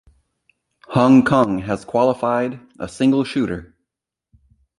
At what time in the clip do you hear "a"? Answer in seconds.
2.79-2.87